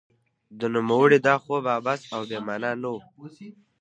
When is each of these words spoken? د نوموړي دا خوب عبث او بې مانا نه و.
د 0.59 0.61
نوموړي 0.73 1.17
دا 1.27 1.35
خوب 1.43 1.63
عبث 1.75 2.01
او 2.15 2.21
بې 2.29 2.39
مانا 2.47 2.71
نه 2.81 2.89
و. 2.93 2.95